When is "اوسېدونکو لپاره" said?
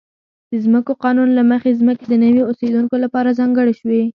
2.49-3.35